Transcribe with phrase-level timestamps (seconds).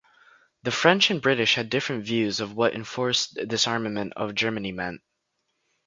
[0.63, 5.01] The French and British had different views of what enforced disarmament of Germany meant.